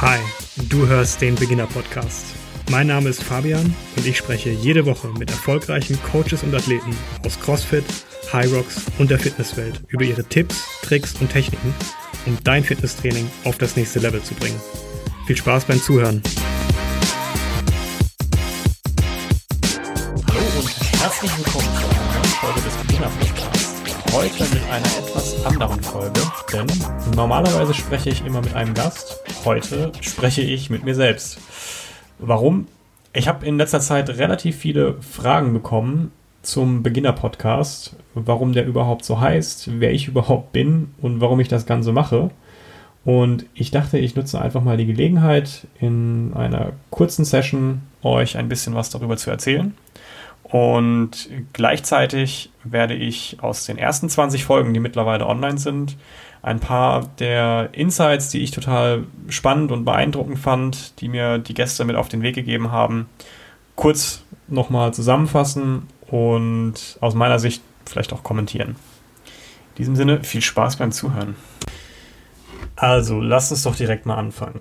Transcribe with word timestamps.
Hi, 0.00 0.20
du 0.68 0.86
hörst 0.86 1.20
den 1.22 1.34
Beginner 1.34 1.66
Podcast. 1.66 2.26
Mein 2.70 2.86
Name 2.86 3.08
ist 3.08 3.20
Fabian 3.20 3.74
und 3.96 4.06
ich 4.06 4.16
spreche 4.16 4.50
jede 4.50 4.86
Woche 4.86 5.08
mit 5.18 5.28
erfolgreichen 5.28 6.00
Coaches 6.04 6.44
und 6.44 6.54
Athleten 6.54 6.96
aus 7.26 7.40
CrossFit, 7.40 7.82
High 8.32 8.52
Rocks 8.52 8.80
und 8.98 9.10
der 9.10 9.18
Fitnesswelt 9.18 9.82
über 9.88 10.04
ihre 10.04 10.22
Tipps, 10.22 10.68
Tricks 10.82 11.14
und 11.20 11.32
Techniken, 11.32 11.74
um 12.26 12.38
dein 12.44 12.62
Fitnesstraining 12.62 13.28
auf 13.42 13.58
das 13.58 13.74
nächste 13.74 13.98
Level 13.98 14.22
zu 14.22 14.34
bringen. 14.34 14.60
Viel 15.26 15.36
Spaß 15.36 15.64
beim 15.64 15.82
Zuhören. 15.82 16.22
Hallo 20.28 20.60
und 20.60 21.00
herzlich 21.00 21.36
willkommen 21.38 21.66
zu 21.74 21.88
einer 21.88 22.12
neuen 22.14 22.24
Folge 22.24 22.60
des 22.60 22.74
Beginner 22.86 23.10
Podcasts. 23.18 23.77
Heute 24.12 24.44
mit 24.44 24.62
einer 24.70 24.86
etwas 24.86 25.44
anderen 25.44 25.82
Folge, 25.82 26.20
denn 26.52 26.66
normalerweise 27.14 27.74
spreche 27.74 28.10
ich 28.10 28.24
immer 28.24 28.40
mit 28.40 28.54
einem 28.54 28.74
Gast. 28.74 29.22
Heute 29.44 29.92
spreche 30.00 30.42
ich 30.42 30.70
mit 30.70 30.84
mir 30.84 30.94
selbst. 30.94 31.38
Warum? 32.18 32.66
Ich 33.12 33.28
habe 33.28 33.46
in 33.46 33.58
letzter 33.58 33.80
Zeit 33.80 34.08
relativ 34.10 34.56
viele 34.56 35.00
Fragen 35.02 35.52
bekommen 35.52 36.12
zum 36.42 36.82
Beginner-Podcast, 36.82 37.96
warum 38.14 38.52
der 38.52 38.66
überhaupt 38.66 39.04
so 39.04 39.20
heißt, 39.20 39.80
wer 39.80 39.92
ich 39.92 40.08
überhaupt 40.08 40.52
bin 40.52 40.94
und 41.00 41.20
warum 41.20 41.40
ich 41.40 41.48
das 41.48 41.66
Ganze 41.66 41.92
mache. 41.92 42.30
Und 43.04 43.46
ich 43.54 43.70
dachte, 43.70 43.98
ich 43.98 44.16
nutze 44.16 44.40
einfach 44.40 44.62
mal 44.62 44.76
die 44.76 44.86
Gelegenheit, 44.86 45.66
in 45.80 46.32
einer 46.34 46.72
kurzen 46.90 47.24
Session 47.24 47.82
euch 48.02 48.36
ein 48.36 48.48
bisschen 48.48 48.74
was 48.74 48.90
darüber 48.90 49.16
zu 49.16 49.30
erzählen. 49.30 49.74
Und 50.50 51.28
gleichzeitig 51.52 52.50
werde 52.64 52.94
ich 52.94 53.36
aus 53.42 53.66
den 53.66 53.76
ersten 53.76 54.08
20 54.08 54.44
Folgen, 54.44 54.72
die 54.72 54.80
mittlerweile 54.80 55.26
online 55.26 55.58
sind, 55.58 55.96
ein 56.40 56.60
paar 56.60 57.06
der 57.18 57.70
Insights, 57.72 58.30
die 58.30 58.42
ich 58.42 58.50
total 58.50 59.04
spannend 59.28 59.72
und 59.72 59.84
beeindruckend 59.84 60.38
fand, 60.38 61.00
die 61.00 61.08
mir 61.08 61.38
die 61.38 61.54
Gäste 61.54 61.84
mit 61.84 61.96
auf 61.96 62.08
den 62.08 62.22
Weg 62.22 62.34
gegeben 62.34 62.72
haben, 62.72 63.06
kurz 63.76 64.22
nochmal 64.46 64.94
zusammenfassen 64.94 65.86
und 66.06 66.96
aus 67.00 67.14
meiner 67.14 67.38
Sicht 67.38 67.62
vielleicht 67.84 68.12
auch 68.12 68.22
kommentieren. 68.22 68.70
In 68.70 69.78
diesem 69.78 69.96
Sinne, 69.96 70.24
viel 70.24 70.42
Spaß 70.42 70.76
beim 70.76 70.92
Zuhören. 70.92 71.36
Also, 72.76 73.20
lasst 73.20 73.50
uns 73.50 73.64
doch 73.64 73.76
direkt 73.76 74.06
mal 74.06 74.16
anfangen. 74.16 74.60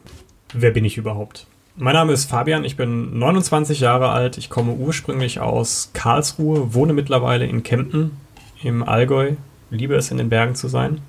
Wer 0.54 0.72
bin 0.72 0.86
ich 0.86 0.98
überhaupt? 0.98 1.48
Mein 1.80 1.94
Name 1.94 2.12
ist 2.12 2.26
Fabian, 2.26 2.66
ich 2.66 2.76
bin 2.76 3.20
29 3.20 3.82
Jahre 3.82 4.10
alt, 4.10 4.40
ich 4.40 4.50
komme 4.50 4.74
ursprünglich 4.74 5.40
aus 5.40 5.92
Karlsruhe, 5.94 6.74
wohne 6.74 6.92
mittlerweile 6.92 7.46
in 7.46 7.62
Kempten 7.62 8.14
im 8.64 8.82
Allgäu, 8.82 9.34
liebe 9.70 9.94
es 9.94 10.10
in 10.10 10.18
den 10.18 10.30
Bergen 10.30 10.56
zu 10.56 10.70
sein. 10.70 11.02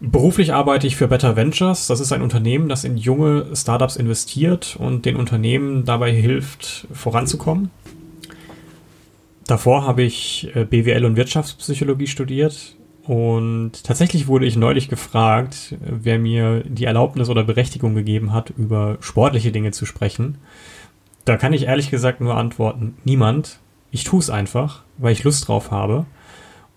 Beruflich 0.00 0.54
arbeite 0.54 0.86
ich 0.86 0.96
für 0.96 1.08
Better 1.08 1.36
Ventures, 1.36 1.88
das 1.88 2.00
ist 2.00 2.10
ein 2.12 2.22
Unternehmen, 2.22 2.70
das 2.70 2.84
in 2.84 2.96
junge 2.96 3.54
Startups 3.54 3.96
investiert 3.96 4.76
und 4.78 5.04
den 5.04 5.16
Unternehmen 5.16 5.84
dabei 5.84 6.10
hilft, 6.10 6.86
voranzukommen. 6.94 7.70
Davor 9.46 9.86
habe 9.86 10.04
ich 10.04 10.48
äh, 10.54 10.64
BWL 10.64 11.04
und 11.04 11.16
Wirtschaftspsychologie 11.16 12.06
studiert, 12.06 12.76
und 13.06 13.84
tatsächlich 13.84 14.26
wurde 14.28 14.46
ich 14.46 14.56
neulich 14.56 14.88
gefragt, 14.88 15.76
wer 15.80 16.18
mir 16.18 16.64
die 16.66 16.86
Erlaubnis 16.86 17.28
oder 17.28 17.44
Berechtigung 17.44 17.94
gegeben 17.94 18.32
hat, 18.32 18.50
über 18.50 18.96
sportliche 19.00 19.52
Dinge 19.52 19.72
zu 19.72 19.84
sprechen. 19.84 20.38
Da 21.26 21.36
kann 21.36 21.52
ich 21.52 21.64
ehrlich 21.64 21.90
gesagt 21.90 22.20
nur 22.20 22.36
antworten, 22.36 22.96
niemand. 23.04 23.60
Ich 23.90 24.04
tue 24.04 24.20
es 24.20 24.30
einfach, 24.30 24.82
weil 24.96 25.12
ich 25.12 25.22
Lust 25.22 25.48
drauf 25.48 25.70
habe. 25.70 26.06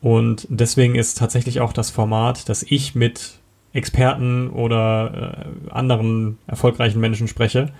Und 0.01 0.47
deswegen 0.49 0.95
ist 0.95 1.17
tatsächlich 1.17 1.61
auch 1.61 1.71
das 1.73 1.91
Format, 1.91 2.49
dass 2.49 2.63
ich 2.63 2.93
mit 2.93 3.39
Experten 3.71 4.49
oder 4.49 5.47
äh, 5.67 5.71
anderen 5.71 6.37
erfolgreichen 6.45 6.99
Menschen 6.99 7.27
spreche, 7.27 7.71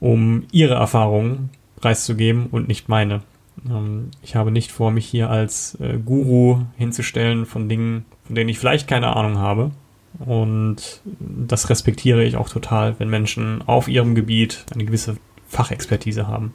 um 0.00 0.44
ihre 0.50 0.74
Erfahrungen 0.74 1.50
preiszugeben 1.76 2.46
und 2.46 2.66
nicht 2.66 2.88
meine. 2.88 3.22
Ähm, 3.68 4.10
ich 4.22 4.36
habe 4.36 4.50
nicht 4.50 4.72
vor, 4.72 4.90
mich 4.90 5.06
hier 5.06 5.30
als 5.30 5.76
äh, 5.80 5.98
Guru 5.98 6.62
hinzustellen 6.76 7.46
von 7.46 7.68
Dingen, 7.68 8.04
von 8.24 8.34
denen 8.34 8.48
ich 8.48 8.58
vielleicht 8.58 8.88
keine 8.88 9.14
Ahnung 9.16 9.38
habe. 9.38 9.70
Und 10.18 11.02
das 11.04 11.68
respektiere 11.68 12.24
ich 12.24 12.36
auch 12.36 12.48
total, 12.48 12.98
wenn 12.98 13.10
Menschen 13.10 13.62
auf 13.66 13.88
ihrem 13.88 14.14
Gebiet 14.14 14.64
eine 14.72 14.84
gewisse 14.84 15.16
Fachexpertise 15.48 16.26
haben. 16.26 16.54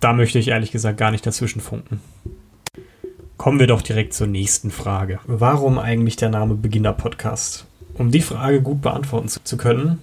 Da 0.00 0.12
möchte 0.12 0.38
ich 0.38 0.48
ehrlich 0.48 0.70
gesagt 0.70 0.98
gar 0.98 1.10
nicht 1.10 1.26
dazwischen 1.26 1.60
funken. 1.60 2.00
Kommen 3.36 3.58
wir 3.58 3.66
doch 3.66 3.82
direkt 3.82 4.12
zur 4.12 4.26
nächsten 4.26 4.70
Frage. 4.70 5.18
Warum 5.26 5.78
eigentlich 5.78 6.16
der 6.16 6.28
Name 6.28 6.54
Beginner 6.54 6.92
Podcast? 6.92 7.66
Um 7.94 8.10
die 8.10 8.20
Frage 8.20 8.60
gut 8.60 8.82
beantworten 8.82 9.28
zu 9.28 9.56
können, 9.56 9.98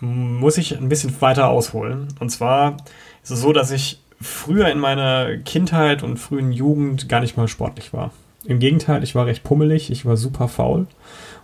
muss 0.00 0.58
ich 0.58 0.76
ein 0.76 0.88
bisschen 0.88 1.18
weiter 1.20 1.48
ausholen. 1.48 2.08
Und 2.20 2.30
zwar 2.30 2.76
ist 3.22 3.30
es 3.30 3.40
so, 3.40 3.52
dass 3.52 3.70
ich 3.70 4.00
früher 4.20 4.68
in 4.68 4.78
meiner 4.78 5.36
Kindheit 5.38 6.02
und 6.02 6.18
frühen 6.18 6.52
Jugend 6.52 7.08
gar 7.08 7.20
nicht 7.20 7.36
mal 7.36 7.48
sportlich 7.48 7.92
war. 7.92 8.12
Im 8.44 8.58
Gegenteil, 8.58 9.02
ich 9.02 9.14
war 9.14 9.26
recht 9.26 9.42
pummelig, 9.42 9.90
ich 9.90 10.06
war 10.06 10.16
super 10.16 10.48
faul. 10.48 10.86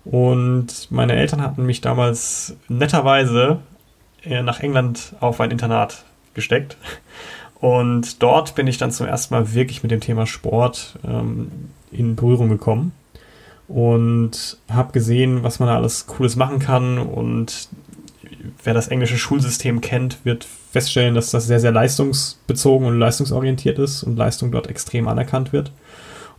Und 0.05 0.91
meine 0.91 1.15
Eltern 1.15 1.43
hatten 1.43 1.65
mich 1.65 1.81
damals 1.81 2.57
netterweise 2.69 3.59
äh, 4.25 4.43
nach 4.43 4.61
England 4.61 5.15
auf 5.21 5.41
ein 5.41 5.51
Internat 5.51 6.05
gesteckt. 6.35 6.77
Und 7.61 8.23
dort 8.23 8.55
bin 8.55 8.67
ich 8.67 8.79
dann 8.79 8.91
zum 8.91 9.07
ersten 9.07 9.35
Mal 9.35 9.55
wirklich 9.55 9.83
mit 9.83 9.93
dem 9.93 10.01
Thema 10.01 10.27
Sport 10.27 10.99
ähm, 11.07 11.51
in 11.93 12.17
Berührung 12.17 12.49
gekommen 12.49 12.93
und 13.69 14.59
habe 14.69 14.93
gesehen, 14.93 15.45
was 15.45 15.61
man 15.61 15.69
da 15.69 15.77
alles 15.77 16.07
Cooles 16.07 16.37
machen 16.37 16.59
kann 16.59 16.99
und 16.99 17.69
wer 18.63 18.75
das 18.75 18.89
englische 18.89 19.19
Schulsystem 19.19 19.81
kennt, 19.81 20.25
wird 20.25 20.47
feststellen, 20.73 21.15
dass 21.15 21.31
das 21.31 21.47
sehr, 21.47 21.61
sehr 21.61 21.73
leistungsbezogen 21.73 22.87
und 22.87 22.99
leistungsorientiert 22.99 23.79
ist 23.79 24.03
und 24.03 24.17
Leistung 24.17 24.51
dort 24.53 24.67
extrem 24.67 25.09
anerkannt 25.09 25.53
wird. 25.53 25.73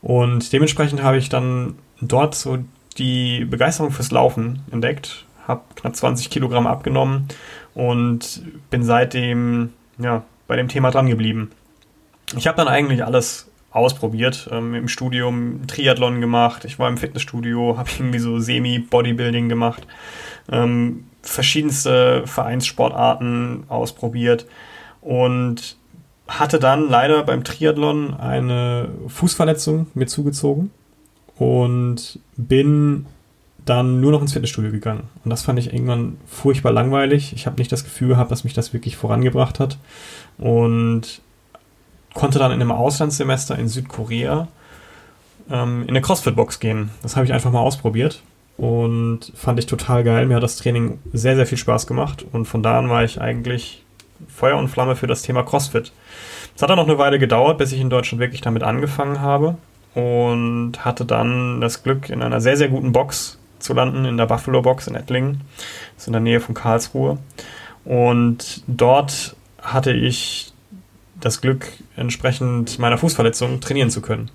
Und 0.02 0.52
dementsprechend 0.52 1.02
habe 1.02 1.18
ich 1.18 1.30
dann 1.30 1.76
dort 2.02 2.36
so 2.36 2.60
die 2.98 3.46
Begeisterung 3.46 3.92
fürs 3.92 4.12
Laufen 4.12 4.60
entdeckt, 4.72 5.26
habe 5.48 5.62
knapp 5.76 5.96
20 5.96 6.30
Kilogramm 6.30 6.68
abgenommen 6.68 7.28
und 7.74 8.42
bin 8.70 8.84
seitdem 8.84 9.70
ja, 9.98 10.24
bei 10.48 10.56
dem 10.56 10.68
Thema 10.68 10.92
dran 10.92 11.08
geblieben. 11.08 11.52
Ich 12.38 12.48
habe 12.48 12.58
dann 12.58 12.68
eigentlich 12.68 13.04
alles 13.04 13.50
ausprobiert. 13.72 14.48
Ähm, 14.52 14.76
Im 14.76 14.88
Studium 14.88 15.66
Triathlon 15.68 16.22
gemacht, 16.22 16.66
ich 16.66 16.80
war 16.80 16.90
im 16.90 16.98
Fitnessstudio, 16.98 17.78
habe 17.78 17.90
irgendwie 17.98 18.20
so 18.20 18.40
Semi-Bodybuilding 18.40 19.50
gemacht. 19.50 19.88
Ähm, 20.52 21.06
verschiedenste 21.24 22.24
Vereinssportarten 22.28 23.64
ausprobiert 23.70 24.46
und 25.02 25.78
hatte 26.28 26.60
dann 26.60 26.90
leider 26.90 27.24
beim 27.24 27.44
Triathlon 27.44 28.14
eine 28.14 28.90
Fußverletzung 29.08 29.88
mir 29.94 30.08
zugezogen 30.08 30.72
und 31.38 32.20
bin 32.38 33.06
dann 33.66 34.02
nur 34.02 34.12
noch 34.12 34.22
ins 34.22 34.34
Fitnessstudio 34.34 34.72
gegangen. 34.72 35.08
Und 35.24 35.32
das 35.32 35.44
fand 35.44 35.58
ich 35.58 35.74
irgendwann 35.74 36.18
furchtbar 36.28 36.74
langweilig. 36.74 37.34
Ich 37.34 37.46
habe 37.46 37.58
nicht 37.58 37.72
das 37.72 37.86
Gefühl 37.86 38.10
gehabt, 38.10 38.30
dass 38.30 38.44
mich 38.44 38.54
das 38.54 38.74
wirklich 38.74 38.98
vorangebracht 38.98 39.60
hat. 39.60 39.78
Und 40.38 41.22
konnte 42.14 42.40
dann 42.40 42.52
in 42.52 42.62
einem 42.62 42.72
Auslandssemester 42.72 43.58
in 43.58 43.70
Südkorea 43.70 44.50
ähm, 45.50 45.84
in 45.84 45.90
eine 45.90 46.02
CrossFit-Box 46.02 46.60
gehen. 46.60 46.90
Das 47.02 47.16
habe 47.16 47.26
ich 47.26 47.34
einfach 47.34 47.52
mal 47.52 47.62
ausprobiert 47.62 48.22
und 48.58 49.32
fand 49.36 49.60
ich 49.60 49.66
total 49.66 50.04
geil. 50.04 50.26
Mir 50.26 50.36
hat 50.36 50.44
das 50.44 50.58
Training 50.58 51.00
sehr, 51.12 51.36
sehr 51.36 51.46
viel 51.46 51.58
Spaß 51.58 51.88
gemacht 51.88 52.26
und 52.32 52.46
von 52.46 52.64
da 52.64 52.78
an 52.78 52.90
war 52.90 53.04
ich 53.04 53.20
eigentlich 53.20 53.84
Feuer 54.28 54.58
und 54.58 54.68
Flamme 54.68 54.96
für 54.96 55.08
das 55.08 55.22
Thema 55.22 55.44
CrossFit. 55.44 55.92
Es 56.56 56.62
hat 56.62 56.70
dann 56.70 56.78
noch 56.78 56.88
eine 56.88 56.98
Weile 56.98 57.20
gedauert, 57.20 57.58
bis 57.58 57.72
ich 57.72 57.82
in 57.82 57.90
Deutschland 57.90 58.20
wirklich 58.20 58.42
damit 58.42 58.64
angefangen 58.64 59.22
habe 59.22 59.58
und 59.96 60.86
hatte 60.86 61.06
dann 61.06 61.62
das 61.62 61.84
Glück, 61.84 62.10
in 62.10 62.22
einer 62.22 62.42
sehr, 62.42 62.58
sehr 62.58 62.70
guten 62.70 62.92
Box 62.92 63.40
zu 63.60 63.74
landen, 63.74 64.06
in 64.06 64.18
der 64.18 64.28
Buffalo 64.28 64.62
Box 64.62 64.88
in 64.88 64.96
Ettlingen. 64.96 65.42
Das 65.96 66.04
ist 66.04 66.08
in 66.08 66.14
der 66.14 66.22
Nähe 66.22 66.40
von 66.40 66.54
Karlsruhe. 66.54 67.18
Und 67.86 68.64
dort 68.68 69.36
hatte 69.62 69.94
ich 69.94 70.54
das 71.20 71.42
Glück, 71.42 71.68
entsprechend 71.96 72.80
meiner 72.80 72.98
Fußverletzung 72.98 73.62
trainieren 73.62 73.90
zu 73.90 74.02
können. 74.02 74.30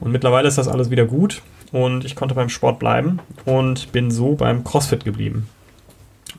Und 0.00 0.12
mittlerweile 0.12 0.48
ist 0.48 0.58
das 0.58 0.68
alles 0.68 0.90
wieder 0.90 1.06
gut 1.06 1.42
und 1.72 2.04
ich 2.04 2.16
konnte 2.16 2.34
beim 2.34 2.48
Sport 2.48 2.78
bleiben 2.78 3.20
und 3.44 3.92
bin 3.92 4.10
so 4.10 4.34
beim 4.34 4.64
CrossFit 4.64 5.04
geblieben. 5.04 5.48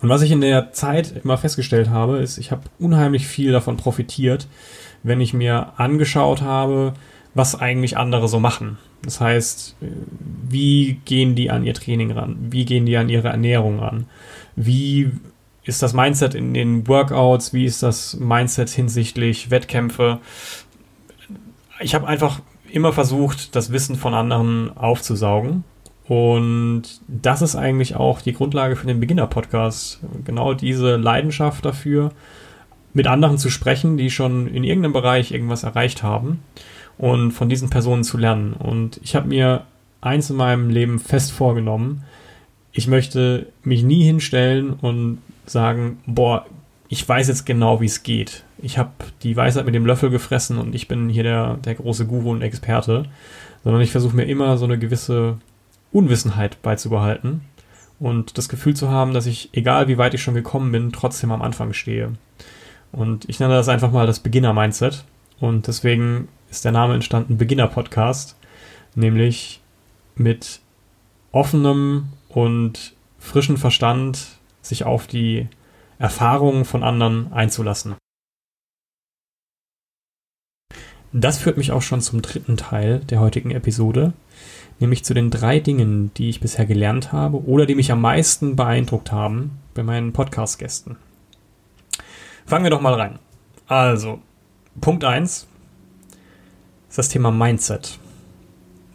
Und 0.01 0.09
was 0.09 0.21
ich 0.21 0.31
in 0.31 0.41
der 0.41 0.71
Zeit 0.71 1.13
immer 1.23 1.37
festgestellt 1.37 1.89
habe, 1.89 2.17
ist, 2.19 2.37
ich 2.37 2.51
habe 2.51 2.63
unheimlich 2.79 3.27
viel 3.27 3.51
davon 3.51 3.77
profitiert, 3.77 4.47
wenn 5.03 5.21
ich 5.21 5.33
mir 5.33 5.73
angeschaut 5.77 6.41
habe, 6.41 6.93
was 7.33 7.59
eigentlich 7.59 7.97
andere 7.97 8.27
so 8.27 8.39
machen. 8.39 8.77
Das 9.03 9.21
heißt, 9.21 9.75
wie 10.49 10.99
gehen 11.05 11.35
die 11.35 11.49
an 11.49 11.63
ihr 11.63 11.73
Training 11.73 12.11
ran? 12.11 12.37
Wie 12.49 12.65
gehen 12.65 12.85
die 12.85 12.97
an 12.97 13.09
ihre 13.09 13.29
Ernährung 13.29 13.79
ran? 13.79 14.05
Wie 14.55 15.11
ist 15.63 15.81
das 15.81 15.93
Mindset 15.93 16.33
in 16.33 16.53
den 16.53 16.87
Workouts? 16.87 17.53
Wie 17.53 17.65
ist 17.65 17.83
das 17.83 18.17
Mindset 18.19 18.69
hinsichtlich 18.69 19.51
Wettkämpfe? 19.51 20.19
Ich 21.79 21.95
habe 21.95 22.07
einfach 22.07 22.41
immer 22.71 22.93
versucht, 22.93 23.55
das 23.55 23.71
Wissen 23.71 23.95
von 23.95 24.13
anderen 24.13 24.75
aufzusaugen 24.77 25.63
Und 26.09 26.83
das 27.07 27.43
ist 27.43 27.55
eigentlich 27.55 27.95
auch 27.95 28.21
die 28.21 28.33
Grundlage 28.33 28.75
für 28.75 28.87
den 28.87 28.99
Beginner-Podcast. 28.99 29.99
Genau 30.25 30.55
diese 30.55 30.95
Leidenschaft 30.95 31.63
dafür, 31.63 32.11
mit 32.93 33.05
anderen 33.05 33.37
zu 33.37 33.51
sprechen, 33.51 33.95
die 33.95 34.09
schon 34.09 34.47
in 34.47 34.63
irgendeinem 34.63 34.93
Bereich 34.93 35.31
irgendwas 35.31 35.63
erreicht 35.63 36.01
haben 36.01 36.39
und 36.97 37.31
von 37.31 37.47
diesen 37.47 37.69
Personen 37.69 38.03
zu 38.03 38.17
lernen. 38.17 38.53
Und 38.53 38.99
ich 39.03 39.15
habe 39.15 39.27
mir 39.27 39.65
eins 40.01 40.31
in 40.31 40.35
meinem 40.35 40.71
Leben 40.71 40.97
fest 40.97 41.31
vorgenommen. 41.31 42.03
Ich 42.71 42.87
möchte 42.87 43.45
mich 43.63 43.83
nie 43.83 44.03
hinstellen 44.03 44.73
und 44.73 45.19
sagen, 45.45 45.99
boah, 46.07 46.45
ich 46.89 47.07
weiß 47.07 47.27
jetzt 47.27 47.45
genau, 47.45 47.81
wie 47.81 47.85
es 47.85 48.01
geht. 48.01 48.43
Ich 48.57 48.79
habe 48.79 48.91
die 49.21 49.37
Weisheit 49.37 49.65
mit 49.65 49.75
dem 49.75 49.85
Löffel 49.85 50.09
gefressen 50.09 50.57
und 50.57 50.73
ich 50.73 50.87
bin 50.87 51.07
hier 51.07 51.23
der, 51.23 51.57
der 51.57 51.75
große 51.75 52.07
Guru 52.07 52.31
und 52.31 52.41
Experte, 52.41 53.05
sondern 53.63 53.81
ich 53.81 53.91
versuche 53.91 54.15
mir 54.15 54.25
immer 54.25 54.57
so 54.57 54.65
eine 54.65 54.79
gewisse 54.79 55.37
Unwissenheit 55.91 56.61
beizubehalten 56.63 57.41
und 57.99 58.39
das 58.39 58.49
Gefühl 58.49 58.75
zu 58.75 58.89
haben, 58.89 59.13
dass 59.13 59.27
ich, 59.27 59.49
egal 59.53 59.87
wie 59.87 59.99
weit 59.99 60.15
ich 60.15 60.23
schon 60.23 60.33
gekommen 60.33 60.71
bin, 60.71 60.91
trotzdem 60.91 61.31
am 61.31 61.43
Anfang 61.43 61.73
stehe. 61.73 62.13
Und 62.91 63.29
ich 63.29 63.39
nenne 63.39 63.53
das 63.53 63.69
einfach 63.69 63.91
mal 63.91 64.07
das 64.07 64.19
Beginner-Mindset. 64.19 65.05
Und 65.39 65.67
deswegen 65.67 66.27
ist 66.49 66.65
der 66.65 66.71
Name 66.71 66.95
entstanden 66.95 67.37
Beginner-Podcast, 67.37 68.35
nämlich 68.95 69.61
mit 70.15 70.59
offenem 71.31 72.09
und 72.29 72.93
frischen 73.19 73.57
Verstand 73.57 74.39
sich 74.63 74.85
auf 74.85 75.05
die 75.05 75.47
Erfahrungen 75.99 76.65
von 76.65 76.81
anderen 76.81 77.31
einzulassen. 77.31 77.95
Das 81.11 81.37
führt 81.37 81.57
mich 81.57 81.71
auch 81.71 81.81
schon 81.81 82.01
zum 82.01 82.21
dritten 82.21 82.55
Teil 82.55 82.99
der 82.99 83.19
heutigen 83.19 83.51
Episode, 83.51 84.13
nämlich 84.79 85.03
zu 85.03 85.13
den 85.13 85.29
drei 85.29 85.59
Dingen, 85.59 86.11
die 86.15 86.29
ich 86.29 86.39
bisher 86.39 86.65
gelernt 86.65 87.11
habe 87.11 87.43
oder 87.45 87.65
die 87.65 87.75
mich 87.75 87.91
am 87.91 88.01
meisten 88.01 88.55
beeindruckt 88.55 89.11
haben 89.11 89.59
bei 89.73 89.83
meinen 89.83 90.13
Podcast-Gästen. 90.13 90.97
Fangen 92.45 92.63
wir 92.63 92.71
doch 92.71 92.81
mal 92.81 92.93
rein. 92.93 93.19
Also, 93.67 94.19
Punkt 94.79 95.03
1 95.03 95.47
ist 96.89 96.97
das 96.97 97.09
Thema 97.09 97.31
Mindset. 97.31 97.99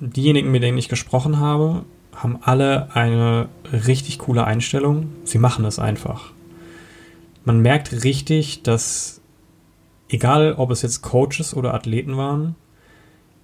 Diejenigen, 0.01 0.51
mit 0.51 0.63
denen 0.63 0.79
ich 0.79 0.89
gesprochen 0.89 1.39
habe, 1.39 1.85
haben 2.15 2.39
alle 2.43 2.95
eine 2.95 3.49
richtig 3.73 4.19
coole 4.21 4.45
Einstellung. 4.45 5.13
Sie 5.25 5.39
machen 5.39 5.65
es 5.65 5.79
einfach. 5.79 6.34
Man 7.45 7.61
merkt 7.61 8.05
richtig, 8.05 8.63
dass 8.63 9.21
egal 10.09 10.55
ob 10.57 10.71
es 10.71 10.83
jetzt 10.83 11.03
Coaches 11.03 11.55
oder 11.55 11.75
Athleten 11.75 12.17
waren, 12.17 12.55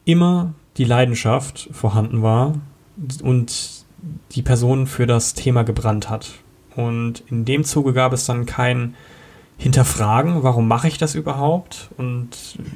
immer 0.05 0.55
die 0.76 0.85
Leidenschaft 0.85 1.69
vorhanden 1.73 2.23
war 2.23 2.55
und 3.23 3.85
die 4.32 4.43
Person 4.43 4.87
für 4.87 5.06
das 5.06 5.35
Thema 5.35 5.62
gebrannt 5.62 6.08
hat. 6.08 6.31
Und 6.76 7.23
in 7.29 7.44
dem 7.44 7.64
Zuge 7.64 7.93
gab 7.93 8.12
es 8.12 8.25
dann 8.25 8.47
kein 8.47 8.94
Hinterfragen, 9.58 10.43
warum 10.43 10.67
mache 10.67 10.88
ich 10.88 10.96
das 10.96 11.14
überhaupt 11.14 11.91
und 11.99 12.31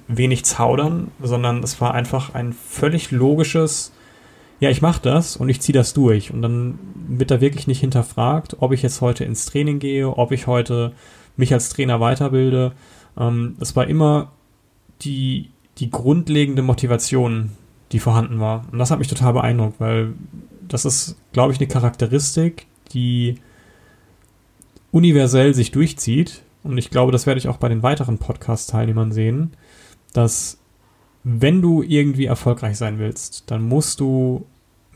wenig 0.06 0.44
zaudern, 0.44 1.10
sondern 1.22 1.62
es 1.62 1.80
war 1.80 1.94
einfach 1.94 2.34
ein 2.34 2.52
völlig 2.52 3.10
logisches, 3.10 3.93
ja, 4.64 4.70
ich 4.70 4.80
mache 4.80 5.02
das 5.02 5.36
und 5.36 5.50
ich 5.50 5.60
ziehe 5.60 5.74
das 5.74 5.92
durch. 5.92 6.32
Und 6.32 6.40
dann 6.40 6.78
wird 7.06 7.30
da 7.30 7.42
wirklich 7.42 7.66
nicht 7.66 7.80
hinterfragt, 7.80 8.56
ob 8.60 8.72
ich 8.72 8.80
jetzt 8.80 9.02
heute 9.02 9.22
ins 9.22 9.44
Training 9.44 9.78
gehe, 9.78 10.08
ob 10.08 10.32
ich 10.32 10.46
heute 10.46 10.92
mich 11.36 11.52
als 11.52 11.68
Trainer 11.68 12.00
weiterbilde. 12.00 12.72
Ähm, 13.18 13.56
es 13.60 13.76
war 13.76 13.86
immer 13.86 14.32
die, 15.02 15.50
die 15.76 15.90
grundlegende 15.90 16.62
Motivation, 16.62 17.50
die 17.92 17.98
vorhanden 17.98 18.40
war. 18.40 18.64
Und 18.72 18.78
das 18.78 18.90
hat 18.90 18.98
mich 18.98 19.08
total 19.08 19.34
beeindruckt, 19.34 19.80
weil 19.80 20.14
das 20.66 20.86
ist, 20.86 21.16
glaube 21.34 21.52
ich, 21.52 21.58
eine 21.58 21.68
Charakteristik, 21.68 22.66
die 22.92 23.34
universell 24.92 25.52
sich 25.52 25.72
durchzieht. 25.72 26.40
Und 26.62 26.78
ich 26.78 26.88
glaube, 26.88 27.12
das 27.12 27.26
werde 27.26 27.36
ich 27.38 27.48
auch 27.48 27.58
bei 27.58 27.68
den 27.68 27.82
weiteren 27.82 28.16
Podcast-Teilnehmern 28.16 29.12
sehen, 29.12 29.50
dass 30.14 30.56
wenn 31.22 31.60
du 31.60 31.82
irgendwie 31.82 32.24
erfolgreich 32.24 32.78
sein 32.78 32.98
willst, 32.98 33.50
dann 33.50 33.62
musst 33.62 34.00
du 34.00 34.46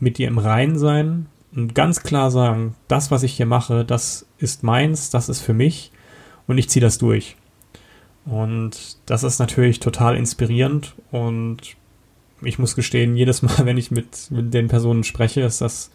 mit 0.01 0.17
dir 0.17 0.27
im 0.27 0.37
Reinen 0.37 0.77
sein 0.77 1.27
und 1.55 1.75
ganz 1.75 2.03
klar 2.03 2.31
sagen, 2.31 2.75
das, 2.87 3.11
was 3.11 3.23
ich 3.23 3.33
hier 3.33 3.45
mache, 3.45 3.85
das 3.85 4.25
ist 4.37 4.63
meins, 4.63 5.09
das 5.09 5.29
ist 5.29 5.41
für 5.41 5.53
mich 5.53 5.91
und 6.47 6.57
ich 6.57 6.69
ziehe 6.69 6.81
das 6.81 6.97
durch. 6.97 7.35
Und 8.25 8.97
das 9.05 9.23
ist 9.23 9.39
natürlich 9.39 9.79
total 9.79 10.15
inspirierend 10.15 10.95
und 11.11 11.75
ich 12.41 12.59
muss 12.59 12.75
gestehen, 12.75 13.15
jedes 13.15 13.41
Mal, 13.41 13.57
wenn 13.65 13.77
ich 13.77 13.91
mit, 13.91 14.29
mit 14.31 14.53
den 14.53 14.67
Personen 14.67 15.03
spreche, 15.03 15.41
ist 15.41 15.61
das 15.61 15.91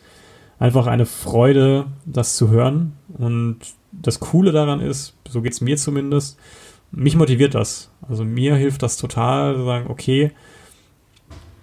einfach 0.58 0.86
eine 0.86 1.06
Freude, 1.06 1.86
das 2.04 2.36
zu 2.36 2.48
hören. 2.48 2.92
Und 3.18 3.58
das 3.92 4.20
Coole 4.20 4.52
daran 4.52 4.80
ist, 4.80 5.14
so 5.28 5.42
geht 5.42 5.52
es 5.52 5.60
mir 5.60 5.76
zumindest, 5.76 6.38
mich 6.90 7.16
motiviert 7.16 7.54
das. 7.54 7.90
Also 8.08 8.24
mir 8.24 8.54
hilft 8.56 8.82
das 8.82 8.96
total, 8.96 9.56
zu 9.56 9.64
sagen, 9.64 9.86
okay, 9.88 10.32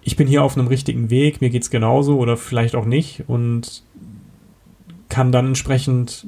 ich 0.02 0.16
bin 0.16 0.26
hier 0.26 0.42
auf 0.42 0.56
einem 0.56 0.66
richtigen 0.66 1.10
Weg, 1.10 1.40
mir 1.40 1.50
geht 1.50 1.62
es 1.62 1.70
genauso 1.70 2.18
oder 2.18 2.36
vielleicht 2.36 2.74
auch 2.74 2.84
nicht 2.84 3.24
und 3.28 3.82
kann 5.08 5.32
dann 5.32 5.48
entsprechend 5.48 6.26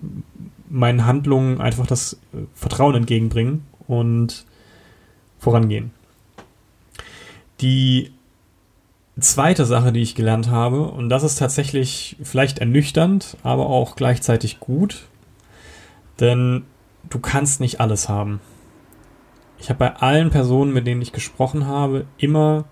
meinen 0.68 1.06
Handlungen 1.06 1.60
einfach 1.60 1.86
das 1.86 2.18
Vertrauen 2.54 2.94
entgegenbringen 2.94 3.64
und 3.86 4.44
vorangehen. 5.38 5.90
Die 7.60 8.10
zweite 9.18 9.64
Sache, 9.64 9.92
die 9.92 10.02
ich 10.02 10.14
gelernt 10.14 10.48
habe, 10.50 10.82
und 10.82 11.08
das 11.08 11.22
ist 11.22 11.38
tatsächlich 11.38 12.16
vielleicht 12.22 12.58
ernüchternd, 12.58 13.36
aber 13.42 13.66
auch 13.66 13.96
gleichzeitig 13.96 14.60
gut, 14.60 15.06
denn 16.20 16.64
du 17.10 17.18
kannst 17.18 17.60
nicht 17.60 17.80
alles 17.80 18.08
haben. 18.08 18.40
Ich 19.58 19.68
habe 19.70 19.78
bei 19.78 19.96
allen 19.96 20.30
Personen, 20.30 20.72
mit 20.72 20.86
denen 20.86 21.02
ich 21.02 21.12
gesprochen 21.12 21.66
habe, 21.66 22.06
immer 22.18 22.64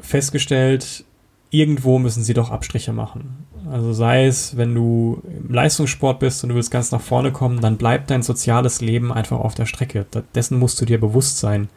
festgestellt, 0.00 1.04
irgendwo 1.50 1.98
müssen 1.98 2.22
sie 2.22 2.34
doch 2.34 2.50
Abstriche 2.50 2.92
machen. 2.92 3.46
Also 3.70 3.92
sei 3.92 4.26
es, 4.26 4.56
wenn 4.56 4.74
du 4.74 5.22
im 5.26 5.52
Leistungssport 5.52 6.20
bist 6.20 6.42
und 6.42 6.50
du 6.50 6.54
willst 6.54 6.70
ganz 6.70 6.92
nach 6.92 7.00
vorne 7.00 7.32
kommen, 7.32 7.60
dann 7.60 7.76
bleibt 7.76 8.10
dein 8.10 8.22
soziales 8.22 8.80
Leben 8.80 9.12
einfach 9.12 9.38
auf 9.38 9.54
der 9.54 9.66
Strecke. 9.66 10.06
Dessen 10.34 10.58
musst 10.58 10.80
du 10.80 10.84
dir 10.84 11.00
bewusst 11.00 11.38
sein. 11.38 11.68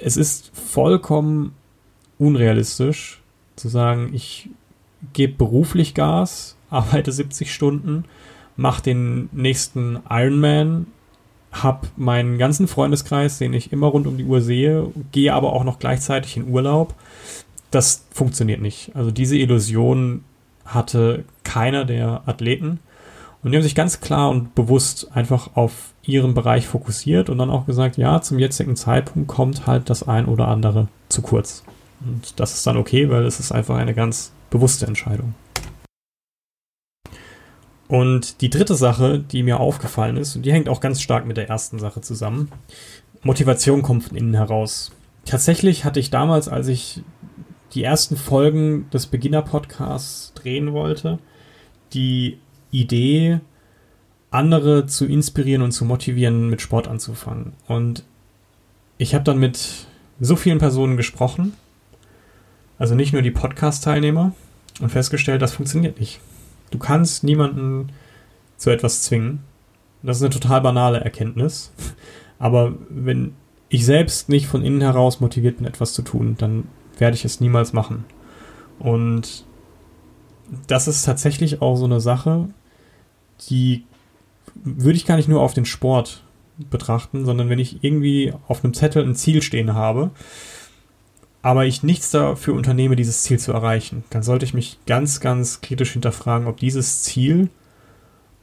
Es 0.00 0.16
ist 0.16 0.52
vollkommen 0.54 1.54
unrealistisch 2.18 3.20
zu 3.56 3.68
sagen, 3.68 4.10
ich 4.12 4.50
gebe 5.12 5.34
beruflich 5.34 5.94
Gas, 5.94 6.56
arbeite 6.70 7.10
70 7.10 7.52
Stunden, 7.52 8.04
mache 8.56 8.82
den 8.82 9.28
nächsten 9.32 9.98
Ironman, 10.08 10.86
habe 11.52 11.88
meinen 11.96 12.38
ganzen 12.38 12.68
Freundeskreis, 12.68 13.38
den 13.38 13.52
ich 13.52 13.72
immer 13.72 13.88
rund 13.88 14.06
um 14.06 14.16
die 14.16 14.24
Uhr 14.24 14.40
sehe, 14.40 14.88
gehe 15.12 15.34
aber 15.34 15.52
auch 15.52 15.64
noch 15.64 15.78
gleichzeitig 15.78 16.36
in 16.36 16.48
Urlaub. 16.48 16.94
Das 17.70 18.04
funktioniert 18.12 18.60
nicht. 18.60 18.92
Also 18.94 19.10
diese 19.10 19.36
Illusion 19.36 20.24
hatte 20.64 21.24
keiner 21.44 21.84
der 21.84 22.22
Athleten. 22.26 22.80
Und 23.42 23.50
die 23.50 23.56
haben 23.56 23.62
sich 23.62 23.74
ganz 23.74 24.00
klar 24.00 24.30
und 24.30 24.54
bewusst 24.54 25.10
einfach 25.14 25.56
auf 25.56 25.92
ihren 26.02 26.34
Bereich 26.34 26.66
fokussiert 26.66 27.30
und 27.30 27.38
dann 27.38 27.50
auch 27.50 27.66
gesagt, 27.66 27.96
ja, 27.96 28.20
zum 28.20 28.38
jetzigen 28.38 28.76
Zeitpunkt 28.76 29.28
kommt 29.28 29.66
halt 29.66 29.88
das 29.88 30.06
ein 30.06 30.26
oder 30.26 30.48
andere 30.48 30.88
zu 31.08 31.22
kurz. 31.22 31.64
Und 32.04 32.38
das 32.38 32.54
ist 32.54 32.66
dann 32.66 32.76
okay, 32.76 33.08
weil 33.10 33.24
es 33.24 33.40
ist 33.40 33.52
einfach 33.52 33.76
eine 33.76 33.94
ganz 33.94 34.32
bewusste 34.50 34.86
Entscheidung. 34.86 35.34
Und 37.90 38.40
die 38.40 38.50
dritte 38.50 38.76
Sache, 38.76 39.18
die 39.18 39.42
mir 39.42 39.58
aufgefallen 39.58 40.16
ist, 40.16 40.36
und 40.36 40.42
die 40.46 40.52
hängt 40.52 40.68
auch 40.68 40.80
ganz 40.80 41.02
stark 41.02 41.26
mit 41.26 41.36
der 41.36 41.48
ersten 41.48 41.80
Sache 41.80 42.00
zusammen, 42.00 42.52
Motivation 43.24 43.82
kommt 43.82 44.04
von 44.04 44.16
innen 44.16 44.34
heraus. 44.34 44.92
Tatsächlich 45.24 45.84
hatte 45.84 45.98
ich 45.98 46.08
damals, 46.08 46.48
als 46.48 46.68
ich 46.68 47.02
die 47.74 47.82
ersten 47.82 48.16
Folgen 48.16 48.88
des 48.90 49.08
Beginner-Podcasts 49.08 50.34
drehen 50.34 50.72
wollte, 50.72 51.18
die 51.92 52.38
Idee, 52.70 53.40
andere 54.30 54.86
zu 54.86 55.04
inspirieren 55.04 55.62
und 55.62 55.72
zu 55.72 55.84
motivieren, 55.84 56.48
mit 56.48 56.60
Sport 56.60 56.86
anzufangen. 56.86 57.54
Und 57.66 58.04
ich 58.98 59.16
habe 59.16 59.24
dann 59.24 59.38
mit 59.38 59.88
so 60.20 60.36
vielen 60.36 60.58
Personen 60.58 60.96
gesprochen, 60.96 61.54
also 62.78 62.94
nicht 62.94 63.12
nur 63.12 63.22
die 63.22 63.32
Podcast-Teilnehmer, 63.32 64.32
und 64.80 64.90
festgestellt, 64.90 65.42
das 65.42 65.54
funktioniert 65.54 65.98
nicht. 65.98 66.20
Du 66.70 66.78
kannst 66.78 67.24
niemanden 67.24 67.92
zu 68.56 68.70
etwas 68.70 69.02
zwingen. 69.02 69.40
Das 70.02 70.16
ist 70.16 70.22
eine 70.22 70.30
total 70.30 70.60
banale 70.60 71.00
Erkenntnis. 71.00 71.72
Aber 72.38 72.74
wenn 72.88 73.34
ich 73.68 73.84
selbst 73.84 74.28
nicht 74.28 74.46
von 74.46 74.62
innen 74.62 74.80
heraus 74.80 75.20
motiviert 75.20 75.58
bin, 75.58 75.66
etwas 75.66 75.92
zu 75.92 76.02
tun, 76.02 76.36
dann 76.38 76.64
werde 76.98 77.16
ich 77.16 77.24
es 77.24 77.40
niemals 77.40 77.72
machen. 77.72 78.04
Und 78.78 79.44
das 80.66 80.88
ist 80.88 81.04
tatsächlich 81.04 81.62
auch 81.62 81.76
so 81.76 81.84
eine 81.84 82.00
Sache, 82.00 82.48
die 83.48 83.84
würde 84.54 84.96
ich 84.96 85.06
gar 85.06 85.16
nicht 85.16 85.28
nur 85.28 85.40
auf 85.40 85.54
den 85.54 85.64
Sport 85.64 86.24
betrachten, 86.70 87.24
sondern 87.24 87.48
wenn 87.48 87.58
ich 87.58 87.82
irgendwie 87.84 88.34
auf 88.48 88.64
einem 88.64 88.74
Zettel 88.74 89.04
ein 89.04 89.14
Ziel 89.14 89.42
stehen 89.42 89.74
habe 89.74 90.10
aber 91.42 91.64
ich 91.64 91.82
nichts 91.82 92.10
dafür 92.10 92.54
unternehme, 92.54 92.96
dieses 92.96 93.22
Ziel 93.22 93.38
zu 93.38 93.52
erreichen, 93.52 94.04
dann 94.10 94.22
sollte 94.22 94.44
ich 94.44 94.54
mich 94.54 94.78
ganz, 94.86 95.20
ganz 95.20 95.60
kritisch 95.60 95.92
hinterfragen, 95.92 96.46
ob 96.46 96.58
dieses 96.58 97.02
Ziel 97.02 97.48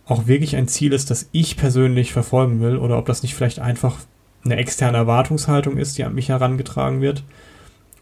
auch 0.06 0.28
wirklich 0.28 0.56
ein 0.56 0.68
Ziel 0.68 0.94
ist, 0.94 1.12
das 1.12 1.30
ich 1.32 1.58
persönlich 1.58 2.14
verfolgen 2.14 2.62
will 2.62 2.78
oder 2.78 2.98
ob 2.98 3.06
das 3.06 3.24
nicht 3.24 3.36
vielleicht 3.36 3.60
einfach 3.60 3.98
eine 4.46 4.56
externe 4.56 4.98
Erwartungshaltung 4.98 5.78
ist, 5.78 5.98
die 5.98 6.06
an 6.06 6.16
mich 6.16 6.30
herangetragen 6.30 7.02
wird 7.02 7.24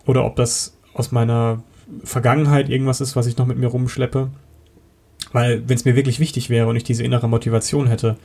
oder 0.05 0.23
ob 0.23 0.35
das 0.35 0.77
aus 0.93 1.11
meiner 1.11 1.63
Vergangenheit 2.03 2.69
irgendwas 2.69 3.01
ist, 3.01 3.15
was 3.15 3.27
ich 3.27 3.37
noch 3.37 3.47
mit 3.47 3.57
mir 3.57 3.67
rumschleppe. 3.67 4.29
Weil 5.31 5.67
wenn 5.67 5.75
es 5.75 5.85
mir 5.85 5.95
wirklich 5.95 6.19
wichtig 6.19 6.49
wäre 6.49 6.67
und 6.67 6.75
ich 6.75 6.83
diese 6.83 7.03
innere 7.03 7.27
Motivation 7.27 7.87
hätte, 7.87 8.15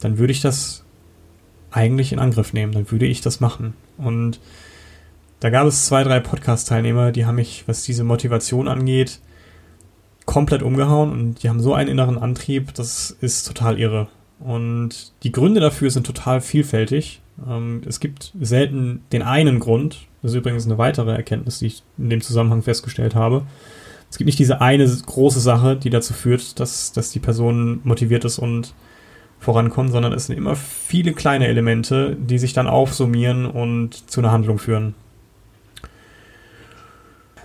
dann 0.00 0.18
würde 0.18 0.32
ich 0.32 0.40
das 0.40 0.84
eigentlich 1.70 2.12
in 2.12 2.18
Angriff 2.18 2.52
nehmen, 2.52 2.72
dann 2.72 2.90
würde 2.90 3.06
ich 3.06 3.20
das 3.20 3.40
machen. 3.40 3.74
Und 3.96 4.40
da 5.40 5.50
gab 5.50 5.66
es 5.66 5.86
zwei, 5.86 6.04
drei 6.04 6.20
Podcast-Teilnehmer, 6.20 7.12
die 7.12 7.26
haben 7.26 7.36
mich, 7.36 7.64
was 7.66 7.82
diese 7.82 8.04
Motivation 8.04 8.68
angeht, 8.68 9.20
komplett 10.26 10.62
umgehauen 10.62 11.10
und 11.10 11.42
die 11.42 11.48
haben 11.48 11.60
so 11.60 11.74
einen 11.74 11.88
inneren 11.88 12.18
Antrieb, 12.18 12.74
das 12.74 13.16
ist 13.20 13.48
total 13.48 13.78
irre. 13.78 14.08
Und 14.38 15.12
die 15.22 15.32
Gründe 15.32 15.60
dafür 15.60 15.90
sind 15.90 16.06
total 16.06 16.40
vielfältig. 16.40 17.20
Ähm, 17.46 17.82
es 17.86 18.00
gibt 18.00 18.32
selten 18.40 19.02
den 19.12 19.22
einen 19.22 19.60
Grund. 19.60 20.06
Das 20.22 20.32
ist 20.32 20.36
übrigens 20.36 20.66
eine 20.66 20.78
weitere 20.78 21.12
Erkenntnis, 21.12 21.58
die 21.58 21.66
ich 21.66 21.82
in 21.98 22.10
dem 22.10 22.20
Zusammenhang 22.20 22.62
festgestellt 22.62 23.14
habe. 23.14 23.42
Es 24.10 24.18
gibt 24.18 24.26
nicht 24.26 24.38
diese 24.38 24.60
eine 24.60 24.86
große 24.86 25.40
Sache, 25.40 25.76
die 25.76 25.90
dazu 25.90 26.14
führt, 26.14 26.58
dass, 26.58 26.92
dass 26.92 27.10
die 27.10 27.20
Person 27.20 27.80
motiviert 27.84 28.24
ist 28.24 28.38
und 28.38 28.74
vorankommt, 29.38 29.92
sondern 29.92 30.12
es 30.12 30.26
sind 30.26 30.36
immer 30.36 30.56
viele 30.56 31.12
kleine 31.12 31.46
Elemente, 31.46 32.16
die 32.16 32.38
sich 32.38 32.52
dann 32.52 32.66
aufsummieren 32.66 33.46
und 33.46 34.10
zu 34.10 34.20
einer 34.20 34.32
Handlung 34.32 34.58
führen. 34.58 34.94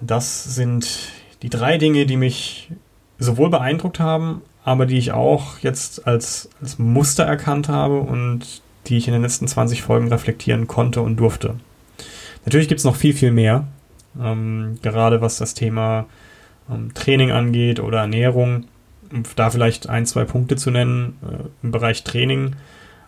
Das 0.01 0.43
sind 0.43 1.09
die 1.41 1.49
drei 1.49 1.77
Dinge, 1.77 2.05
die 2.05 2.17
mich 2.17 2.71
sowohl 3.17 3.49
beeindruckt 3.49 3.99
haben, 3.99 4.41
aber 4.63 4.85
die 4.85 4.97
ich 4.97 5.11
auch 5.11 5.59
jetzt 5.59 6.07
als, 6.07 6.49
als 6.61 6.79
Muster 6.79 7.23
erkannt 7.23 7.69
habe 7.69 7.99
und 7.99 8.61
die 8.87 8.97
ich 8.97 9.07
in 9.07 9.13
den 9.13 9.21
letzten 9.21 9.47
20 9.47 9.81
Folgen 9.81 10.07
reflektieren 10.09 10.67
konnte 10.67 11.01
und 11.01 11.17
durfte. 11.17 11.55
Natürlich 12.45 12.67
gibt 12.67 12.79
es 12.79 12.85
noch 12.85 12.95
viel, 12.95 13.13
viel 13.13 13.31
mehr, 13.31 13.67
ähm, 14.19 14.77
gerade 14.81 15.21
was 15.21 15.37
das 15.37 15.53
Thema 15.53 16.05
ähm, 16.69 16.93
Training 16.93 17.31
angeht 17.31 17.79
oder 17.79 17.99
Ernährung. 17.99 18.65
Um 19.11 19.23
da 19.35 19.49
vielleicht 19.49 19.87
ein, 19.87 20.05
zwei 20.05 20.25
Punkte 20.25 20.55
zu 20.55 20.71
nennen 20.71 21.17
äh, 21.23 21.45
im 21.63 21.71
Bereich 21.71 22.03
Training. 22.03 22.55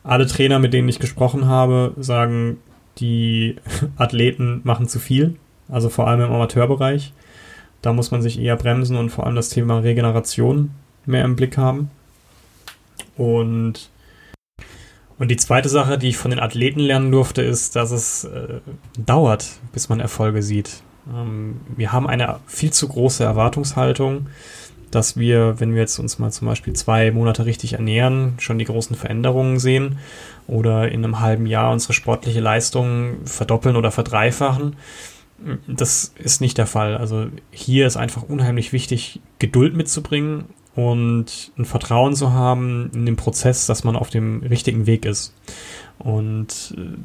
Alle 0.03 0.27
Trainer, 0.27 0.59
mit 0.59 0.73
denen 0.73 0.89
ich 0.89 0.99
gesprochen 0.99 1.47
habe, 1.47 1.93
sagen, 1.97 2.57
die 2.99 3.55
Athleten 3.97 4.61
machen 4.63 4.87
zu 4.87 4.99
viel, 4.99 5.35
also 5.69 5.89
vor 5.89 6.07
allem 6.07 6.21
im 6.21 6.31
Amateurbereich. 6.31 7.13
Da 7.81 7.93
muss 7.93 8.11
man 8.11 8.21
sich 8.21 8.39
eher 8.39 8.55
bremsen 8.55 8.97
und 8.97 9.09
vor 9.09 9.25
allem 9.25 9.35
das 9.35 9.49
Thema 9.49 9.79
Regeneration 9.79 10.71
mehr 11.05 11.23
im 11.23 11.35
Blick 11.35 11.57
haben. 11.57 11.89
Und, 13.17 13.89
und 15.19 15.29
die 15.29 15.37
zweite 15.37 15.69
Sache, 15.69 15.97
die 15.97 16.09
ich 16.09 16.17
von 16.17 16.31
den 16.31 16.39
Athleten 16.39 16.79
lernen 16.79 17.11
durfte, 17.11 17.41
ist, 17.41 17.75
dass 17.75 17.91
es 17.91 18.23
äh, 18.25 18.59
dauert, 18.97 19.47
bis 19.73 19.89
man 19.89 19.99
Erfolge 19.99 20.43
sieht. 20.43 20.81
Ähm, 21.13 21.61
wir 21.75 21.91
haben 21.91 22.07
eine 22.07 22.39
viel 22.45 22.71
zu 22.71 22.87
große 22.87 23.23
Erwartungshaltung, 23.23 24.27
dass 24.91 25.17
wir, 25.17 25.59
wenn 25.59 25.73
wir 25.73 25.81
jetzt 25.81 25.99
uns 25.99 26.17
mal 26.19 26.31
zum 26.31 26.47
Beispiel 26.47 26.73
zwei 26.73 27.11
Monate 27.11 27.45
richtig 27.45 27.73
ernähren, 27.73 28.35
schon 28.39 28.57
die 28.57 28.65
großen 28.65 28.95
Veränderungen 28.95 29.59
sehen 29.59 29.97
oder 30.47 30.89
in 30.89 31.03
einem 31.03 31.19
halben 31.19 31.45
Jahr 31.45 31.71
unsere 31.73 31.93
sportliche 31.93 32.39
Leistung 32.39 33.17
verdoppeln 33.25 33.75
oder 33.75 33.91
verdreifachen. 33.91 34.75
Das 35.67 36.13
ist 36.17 36.41
nicht 36.41 36.57
der 36.57 36.65
Fall. 36.65 36.97
Also 36.97 37.27
hier 37.51 37.85
ist 37.85 37.97
einfach 37.97 38.23
unheimlich 38.23 38.73
wichtig, 38.73 39.21
Geduld 39.39 39.75
mitzubringen 39.75 40.45
und 40.75 41.51
ein 41.57 41.65
Vertrauen 41.65 42.15
zu 42.15 42.33
haben 42.33 42.91
in 42.93 43.05
den 43.05 43.15
Prozess, 43.15 43.65
dass 43.65 43.83
man 43.83 43.95
auf 43.95 44.09
dem 44.09 44.43
richtigen 44.43 44.85
Weg 44.85 45.05
ist. 45.05 45.33
Und 45.99 46.75
äh, 46.77 46.97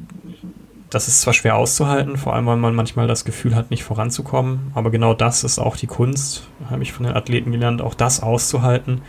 das 0.89 1.07
ist 1.07 1.21
zwar 1.21 1.33
schwer 1.33 1.55
auszuhalten, 1.55 2.17
vor 2.17 2.35
allem 2.35 2.45
weil 2.45 2.57
man 2.57 2.75
manchmal 2.75 3.07
das 3.07 3.25
Gefühl 3.25 3.55
hat, 3.55 3.71
nicht 3.71 3.83
voranzukommen, 3.83 4.71
aber 4.75 4.91
genau 4.91 5.13
das 5.13 5.43
ist 5.43 5.57
auch 5.57 5.75
die 5.75 5.87
Kunst, 5.87 6.47
habe 6.69 6.83
ich 6.83 6.93
von 6.93 7.05
den 7.05 7.15
Athleten 7.15 7.51
gelernt, 7.51 7.81
auch 7.81 7.95
das 7.95 8.21
auszuhalten, 8.21 9.01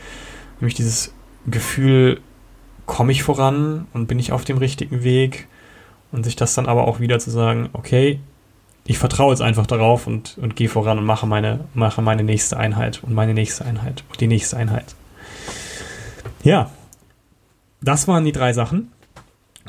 nämlich 0.60 0.74
dieses 0.74 1.12
Gefühl, 1.46 2.20
komme 2.86 3.12
ich 3.12 3.22
voran 3.22 3.86
und 3.92 4.06
bin 4.06 4.18
ich 4.18 4.32
auf 4.32 4.44
dem 4.44 4.56
richtigen 4.58 5.04
Weg 5.04 5.46
und 6.12 6.24
sich 6.24 6.36
das 6.36 6.54
dann 6.54 6.66
aber 6.66 6.88
auch 6.88 7.00
wieder 7.00 7.18
zu 7.18 7.30
sagen, 7.30 7.68
okay, 7.74 8.20
ich 8.86 8.98
vertraue 8.98 9.30
jetzt 9.30 9.40
einfach 9.40 9.66
darauf 9.66 10.06
und, 10.06 10.36
und 10.38 10.56
gehe 10.56 10.68
voran 10.68 10.98
und 10.98 11.06
mache 11.06 11.26
meine, 11.26 11.60
mache 11.72 12.02
meine 12.02 12.22
nächste 12.22 12.56
Einheit 12.56 13.02
und 13.02 13.14
meine 13.14 13.32
nächste 13.32 13.64
Einheit 13.64 14.04
und 14.10 14.20
die 14.20 14.26
nächste 14.26 14.56
Einheit. 14.56 14.94
Ja, 16.42 16.70
das 17.80 18.06
waren 18.08 18.24
die 18.24 18.32
drei 18.32 18.52
Sachen. 18.52 18.90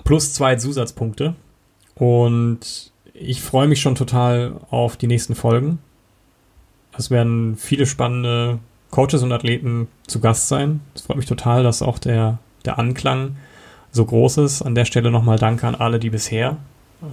Plus 0.03 0.33
zwei 0.33 0.57
Zusatzpunkte. 0.57 1.35
Und 1.95 2.91
ich 3.13 3.41
freue 3.41 3.67
mich 3.67 3.79
schon 3.79 3.95
total 3.95 4.59
auf 4.69 4.97
die 4.97 5.07
nächsten 5.07 5.35
Folgen. 5.35 5.79
Es 6.97 7.09
werden 7.09 7.55
viele 7.55 7.85
spannende 7.85 8.59
Coaches 8.91 9.23
und 9.23 9.31
Athleten 9.31 9.87
zu 10.07 10.19
Gast 10.19 10.49
sein. 10.49 10.81
Es 10.93 11.03
freut 11.03 11.17
mich 11.17 11.25
total, 11.25 11.63
dass 11.63 11.81
auch 11.81 11.99
der, 11.99 12.39
der 12.65 12.77
Anklang 12.77 13.37
so 13.91 14.03
groß 14.05 14.37
ist. 14.39 14.61
An 14.61 14.75
der 14.75 14.85
Stelle 14.85 15.11
nochmal 15.11 15.39
Danke 15.39 15.67
an 15.67 15.75
alle, 15.75 15.99
die 15.99 16.09
bisher 16.09 16.57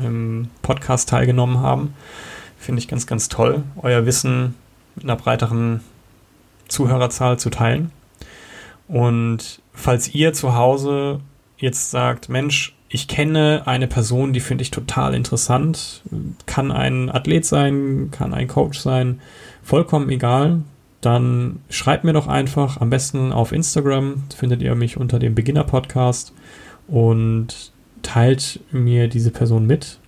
im 0.03 0.49
Podcast 0.63 1.09
teilgenommen 1.09 1.61
haben. 1.61 1.95
Finde 2.59 2.81
ich 2.81 2.89
ganz, 2.89 3.07
ganz 3.07 3.29
toll, 3.29 3.63
euer 3.81 4.07
Wissen 4.07 4.55
mit 4.95 5.05
einer 5.05 5.17
breiteren 5.17 5.81
Zuhörerzahl 6.69 7.39
zu 7.39 7.51
teilen. 7.51 7.91
Und 8.89 9.61
falls 9.73 10.15
ihr 10.15 10.33
zu 10.33 10.55
Hause 10.55 11.21
jetzt 11.57 11.91
sagt, 11.91 12.29
Mensch, 12.29 12.75
ich 12.89 13.09
kenne 13.09 13.63
eine 13.65 13.87
Person, 13.87 14.33
die 14.33 14.41
finde 14.41 14.63
ich 14.63 14.71
total 14.71 15.15
interessant, 15.15 16.03
kann 16.45 16.71
ein 16.71 17.09
Athlet 17.09 17.47
sein, 17.47 18.11
kann 18.11 18.35
ein 18.35 18.49
Coach 18.49 18.79
sein, 18.79 19.21
vollkommen 19.63 20.11
egal, 20.11 20.61
dann 21.01 21.61
schreibt 21.71 22.05
mir 22.05 22.13
doch 22.13 22.29
einfach, 22.29 22.81
am 22.81 22.91
besten 22.91 23.33
auf 23.33 23.53
Instagram, 23.53 24.25
findet 24.37 24.61
ihr 24.61 24.75
mich 24.75 24.99
unter 24.99 25.19
dem 25.19 25.35
Beginner 25.35 25.65
Podcast 25.65 26.35
und 26.87 27.73
teilt 28.03 28.61
mir 28.71 29.09
diese 29.09 29.31
Person 29.31 29.67
mit. 29.67 29.99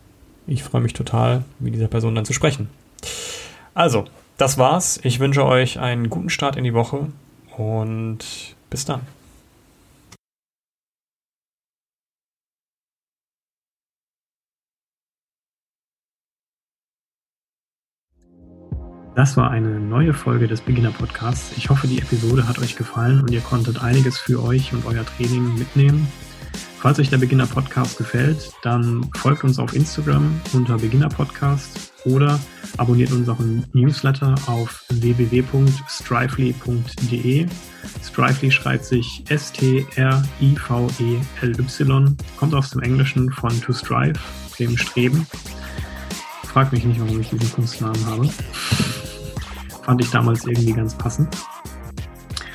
Ich 0.47 0.63
freue 0.63 0.83
mich 0.83 0.93
total, 0.93 1.45
mit 1.59 1.75
dieser 1.75 1.89
Person 1.89 2.15
dann 2.15 2.25
zu 2.25 2.33
sprechen. 2.33 2.69
Also, 3.73 4.05
das 4.37 4.59
war's. 4.59 5.01
Ich 5.03 5.21
wünsche 5.21 5.45
euch 5.45 5.79
einen 5.79 6.11
guten 6.11 6.31
Start 6.31 6.57
in 6.57 6.65
die 6.65 6.75
Woche 6.75 7.07
und 7.57 8.19
bis 8.69 8.85
dann. 8.85 9.01
Das 19.15 19.37
war 19.37 19.49
eine 19.49 19.79
neue 19.79 20.13
Folge 20.13 20.49
des 20.49 20.61
Beginner 20.61 20.91
Podcasts. 20.91 21.57
Ich 21.57 21.71
hoffe, 21.71 21.87
die 21.87 21.99
Episode 22.01 22.49
hat 22.49 22.59
euch 22.59 22.75
gefallen 22.75 23.21
und 23.21 23.31
ihr 23.31 23.43
konntet 23.43 23.81
einiges 23.81 24.19
für 24.19 24.43
euch 24.43 24.73
und 24.73 24.85
euer 24.87 25.07
Training 25.07 25.57
mitnehmen. 25.57 26.09
Falls 26.81 26.99
euch 26.99 27.11
der 27.11 27.19
Beginner 27.19 27.47
Podcast 27.47 27.97
gefällt, 27.97 28.51
dann 28.63 29.09
folgt 29.17 29.45
uns 29.45 29.59
auf 29.59 29.75
Instagram 29.75 30.41
unter 30.53 30.77
Beginner 30.77 31.09
Podcast 31.09 31.93
oder 32.05 32.39
abonniert 32.77 33.13
unseren 33.13 33.65
Newsletter 33.73 34.35
auf 34.47 34.85
www.strively.de. 34.91 37.47
Strively 38.03 38.51
schreibt 38.51 38.85
sich 38.85 39.25
S-T-R-I-V-E-L-Y, 39.29 42.17
kommt 42.37 42.55
aus 42.55 42.71
dem 42.71 42.83
Englischen 42.83 43.31
von 43.33 43.61
to 43.61 43.73
strive, 43.73 44.19
dem 44.59 44.77
Streben. 44.77 45.25
Frag 46.45 46.73
mich 46.73 46.85
nicht, 46.85 47.01
warum 47.01 47.21
ich 47.21 47.31
diesen 47.31 47.53
Kunstnamen 47.53 48.07
habe. 48.07 48.29
Fand 49.83 50.01
ich 50.01 50.11
damals 50.11 50.45
irgendwie 50.45 50.73
ganz 50.73 50.95
passend. 50.95 51.37